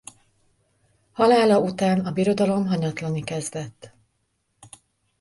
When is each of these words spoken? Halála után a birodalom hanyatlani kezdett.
Halála 1.11 1.59
után 1.59 1.99
a 1.99 2.11
birodalom 2.11 2.65
hanyatlani 2.65 3.23
kezdett. 3.23 3.93